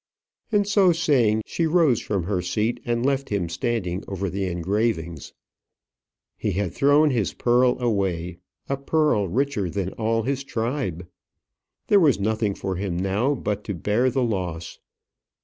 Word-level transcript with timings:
And 0.51 0.67
so 0.67 0.91
saying, 0.91 1.43
she 1.45 1.67
rose 1.67 2.01
from 2.01 2.23
her 2.23 2.41
seat 2.41 2.79
and 2.85 3.05
left 3.05 3.29
him 3.29 3.47
standing 3.47 4.03
over 4.07 4.31
the 4.31 4.45
engravings. 4.47 5.31
He 6.39 6.53
had 6.53 6.73
thrown 6.73 7.11
his 7.11 7.33
pearl 7.33 7.79
away; 7.79 8.39
a 8.67 8.77
pearl 8.77 9.27
richer 9.29 9.69
than 9.69 9.89
all 9.93 10.23
his 10.23 10.43
tribe. 10.43 11.05
There 11.85 11.99
was 11.99 12.19
nothing 12.19 12.55
for 12.55 12.77
him 12.77 12.97
now 12.97 13.35
but 13.35 13.63
to 13.65 13.75
bear 13.75 14.09
the 14.09 14.23
loss. 14.23 14.79